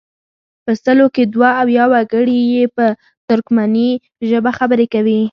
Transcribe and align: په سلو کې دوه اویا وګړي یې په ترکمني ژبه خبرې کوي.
په 0.65 0.71
سلو 0.83 1.07
کې 1.15 1.23
دوه 1.33 1.49
اویا 1.61 1.85
وګړي 1.93 2.39
یې 2.53 2.63
په 2.75 2.85
ترکمني 3.29 3.89
ژبه 4.29 4.51
خبرې 4.59 4.87
کوي. 4.93 5.21